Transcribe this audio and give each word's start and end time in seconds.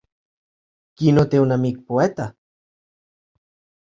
Qui 1.01 1.11
no 1.17 1.25
té 1.33 1.41
un 1.41 1.55
amic 1.55 1.77
poeta? 1.91 2.25